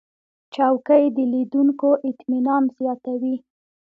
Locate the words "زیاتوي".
2.77-3.35